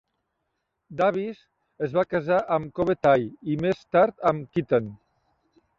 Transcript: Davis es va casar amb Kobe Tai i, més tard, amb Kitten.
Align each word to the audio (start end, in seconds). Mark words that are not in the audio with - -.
Davis 1.01 1.43
es 1.89 1.93
va 1.99 2.05
casar 2.15 2.41
amb 2.57 2.73
Kobe 2.81 2.99
Tai 3.09 3.29
i, 3.29 3.61
més 3.67 3.87
tard, 3.99 4.21
amb 4.33 4.51
Kitten. 4.59 4.91